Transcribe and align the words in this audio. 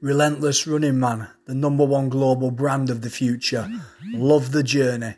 Relentless 0.00 0.66
Running 0.66 1.00
Man, 1.00 1.28
the 1.46 1.54
number 1.54 1.84
one 1.84 2.08
global 2.08 2.50
brand 2.50 2.90
of 2.90 3.00
the 3.00 3.10
future. 3.10 3.68
Love 4.12 4.52
the 4.52 4.62
journey. 4.62 5.14